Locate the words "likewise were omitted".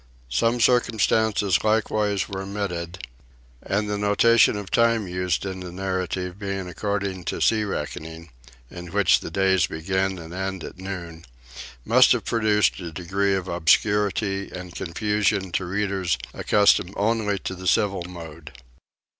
1.63-3.05